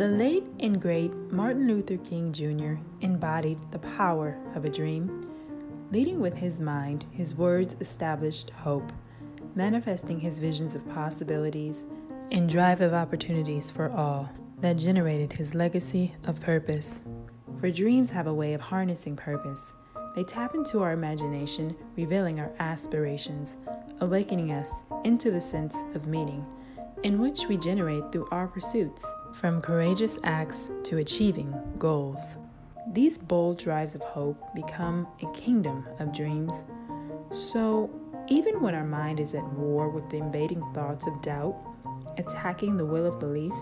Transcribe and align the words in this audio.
The 0.00 0.08
late 0.08 0.46
and 0.60 0.80
great 0.80 1.12
Martin 1.30 1.68
Luther 1.68 1.98
King 1.98 2.32
Jr. 2.32 2.80
embodied 3.02 3.58
the 3.70 3.80
power 3.80 4.34
of 4.54 4.64
a 4.64 4.70
dream. 4.70 5.30
Leading 5.92 6.20
with 6.20 6.32
his 6.32 6.58
mind, 6.58 7.04
his 7.10 7.34
words 7.34 7.76
established 7.80 8.48
hope, 8.48 8.94
manifesting 9.54 10.18
his 10.18 10.38
visions 10.38 10.74
of 10.74 10.88
possibilities 10.88 11.84
and 12.30 12.48
drive 12.48 12.80
of 12.80 12.94
opportunities 12.94 13.70
for 13.70 13.90
all 13.90 14.30
that 14.62 14.78
generated 14.78 15.34
his 15.34 15.54
legacy 15.54 16.14
of 16.24 16.40
purpose. 16.40 17.02
For 17.60 17.70
dreams 17.70 18.08
have 18.08 18.26
a 18.26 18.32
way 18.32 18.54
of 18.54 18.62
harnessing 18.62 19.16
purpose. 19.16 19.74
They 20.16 20.24
tap 20.24 20.54
into 20.54 20.80
our 20.80 20.92
imagination, 20.92 21.76
revealing 21.94 22.40
our 22.40 22.52
aspirations, 22.58 23.58
awakening 24.00 24.50
us 24.50 24.80
into 25.04 25.30
the 25.30 25.42
sense 25.42 25.76
of 25.94 26.06
meaning, 26.06 26.46
in 27.02 27.18
which 27.18 27.46
we 27.46 27.56
generate 27.56 28.12
through 28.12 28.28
our 28.30 28.46
pursuits, 28.46 29.04
from 29.32 29.62
courageous 29.62 30.18
acts 30.22 30.70
to 30.84 30.98
achieving 30.98 31.54
goals. 31.78 32.36
These 32.92 33.18
bold 33.18 33.58
drives 33.58 33.94
of 33.94 34.02
hope 34.02 34.42
become 34.54 35.06
a 35.22 35.32
kingdom 35.32 35.86
of 35.98 36.14
dreams. 36.14 36.64
So, 37.30 37.90
even 38.28 38.60
when 38.60 38.74
our 38.74 38.84
mind 38.84 39.20
is 39.20 39.34
at 39.34 39.44
war 39.52 39.88
with 39.88 40.08
the 40.10 40.18
invading 40.18 40.62
thoughts 40.74 41.06
of 41.06 41.22
doubt, 41.22 41.56
attacking 42.18 42.76
the 42.76 42.84
will 42.84 43.06
of 43.06 43.18
belief, 43.18 43.52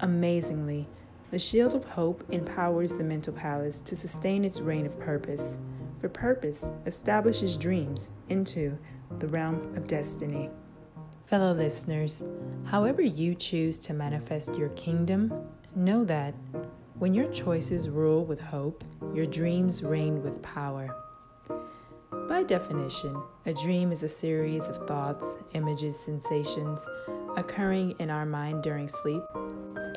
amazingly, 0.00 0.88
the 1.30 1.38
shield 1.38 1.74
of 1.74 1.84
hope 1.84 2.24
empowers 2.30 2.92
the 2.92 3.04
mental 3.04 3.32
palace 3.32 3.80
to 3.82 3.96
sustain 3.96 4.44
its 4.44 4.60
reign 4.60 4.86
of 4.86 4.98
purpose, 4.98 5.58
for 6.00 6.08
purpose 6.08 6.66
establishes 6.86 7.56
dreams 7.56 8.10
into 8.28 8.78
the 9.18 9.28
realm 9.28 9.74
of 9.76 9.86
destiny. 9.86 10.50
Fellow 11.28 11.52
listeners, 11.52 12.22
however 12.64 13.02
you 13.02 13.34
choose 13.34 13.78
to 13.80 13.92
manifest 13.92 14.54
your 14.54 14.70
kingdom, 14.70 15.30
know 15.76 16.02
that 16.02 16.34
when 16.98 17.12
your 17.12 17.30
choices 17.30 17.86
rule 17.90 18.24
with 18.24 18.40
hope, 18.40 18.82
your 19.12 19.26
dreams 19.26 19.82
reign 19.82 20.22
with 20.22 20.40
power. 20.40 20.88
By 22.30 22.44
definition, 22.44 23.22
a 23.44 23.52
dream 23.52 23.92
is 23.92 24.02
a 24.02 24.08
series 24.08 24.68
of 24.68 24.88
thoughts, 24.88 25.36
images, 25.52 26.00
sensations 26.00 26.80
occurring 27.36 27.94
in 27.98 28.08
our 28.08 28.24
mind 28.24 28.62
during 28.62 28.88
sleep 28.88 29.22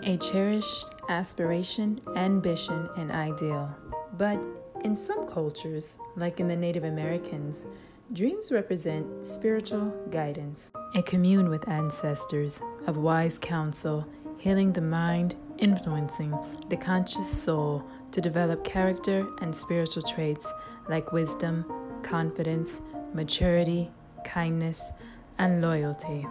a 0.04 0.18
cherished 0.18 0.88
aspiration, 1.08 2.02
ambition, 2.18 2.90
and 2.98 3.09
ideal. 3.09 3.74
But 4.18 4.38
in 4.84 4.98
some 4.98 5.26
cultures, 5.26 5.96
like 6.18 6.42
in 6.42 6.50
the 6.50 6.58
Native 6.58 6.84
Americans, 6.84 7.66
dreams 8.14 8.52
represent 8.52 9.26
spiritual 9.26 9.90
guidance, 10.09 10.70
a 10.95 11.02
commune 11.02 11.50
with 11.50 11.67
ancestors 11.70 12.62
of 12.86 12.98
wise 12.98 13.40
counsel, 13.40 14.06
healing 14.38 14.73
the 14.73 14.81
mind, 14.81 15.36
influencing 15.59 16.38
the 16.70 16.76
conscious 16.76 17.26
soul 17.26 17.88
to 18.12 18.20
develop 18.20 18.66
character 18.66 19.26
and 19.42 19.56
spiritual 19.56 20.03
traits 20.03 20.52
like 20.90 21.14
wisdom, 21.14 21.66
confidence, 22.03 22.81
maturity, 23.14 23.90
kindness, 24.25 24.92
and 25.38 25.62
loyalty. 25.62 26.28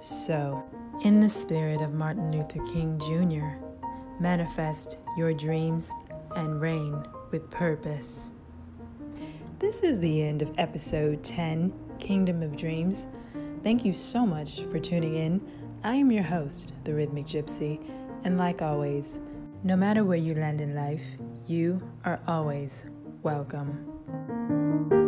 So, 0.00 0.64
in 1.04 1.20
the 1.20 1.28
spirit 1.28 1.82
of 1.82 1.94
Martin 1.94 2.32
Luther 2.32 2.64
King 2.72 2.98
Jr., 2.98 3.64
manifest 4.20 4.98
your 5.16 5.32
dreams 5.34 5.92
and 6.34 6.60
reign 6.60 7.06
with 7.30 7.48
purpose. 7.50 8.32
This 9.64 9.82
is 9.82 9.98
the 9.98 10.22
end 10.22 10.42
of 10.42 10.52
episode 10.58 11.24
10, 11.24 11.72
Kingdom 11.98 12.42
of 12.42 12.54
Dreams. 12.54 13.06
Thank 13.62 13.82
you 13.82 13.94
so 13.94 14.26
much 14.26 14.60
for 14.64 14.78
tuning 14.78 15.14
in. 15.14 15.40
I 15.82 15.94
am 15.94 16.12
your 16.12 16.22
host, 16.22 16.74
the 16.84 16.92
Rhythmic 16.92 17.24
Gypsy, 17.24 17.80
and 18.24 18.36
like 18.36 18.60
always, 18.60 19.18
no 19.62 19.74
matter 19.74 20.04
where 20.04 20.18
you 20.18 20.34
land 20.34 20.60
in 20.60 20.74
life, 20.74 21.02
you 21.46 21.80
are 22.04 22.20
always 22.28 22.84
welcome. 23.22 25.02